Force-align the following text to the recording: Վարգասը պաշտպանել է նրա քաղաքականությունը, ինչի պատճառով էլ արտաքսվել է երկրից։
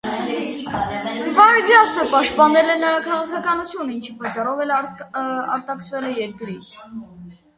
Վարգասը 1.39 2.05
պաշտպանել 2.13 2.71
է 2.75 2.77
նրա 2.83 3.03
քաղաքականությունը, 3.09 3.93
ինչի 3.97 4.15
պատճառով 4.23 4.63
էլ 4.65 4.73
արտաքսվել 4.79 6.09
է 6.09 6.15
երկրից։ 6.23 6.75